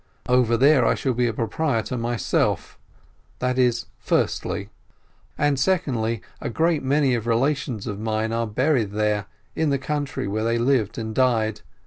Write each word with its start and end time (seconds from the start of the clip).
Over 0.27 0.57
there 0.57 0.83
I 0.83 0.95
shall 0.95 1.13
be 1.13 1.31
proprietor 1.31 1.95
myself— 1.95 2.79
that 3.37 3.59
is 3.59 3.85
firstly, 3.99 4.71
and 5.37 5.59
secondly, 5.59 6.23
a 6.41 6.49
great 6.49 6.81
many 6.81 7.15
relations 7.19 7.85
of 7.85 7.99
mine 7.99 8.33
are 8.33 8.47
buried 8.47 8.93
there, 8.93 9.27
in 9.55 9.69
the 9.69 9.77
country 9.77 10.27
where 10.27 10.43
they 10.43 10.57
lived 10.57 10.97
and 10.97 11.13
died. 11.13 11.61